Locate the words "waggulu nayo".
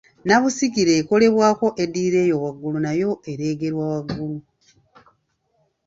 2.43-3.11